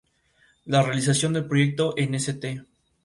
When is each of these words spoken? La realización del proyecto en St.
La 0.65 0.81
realización 0.81 1.31
del 1.33 1.45
proyecto 1.45 1.93
en 1.95 2.15
St. 2.15 2.65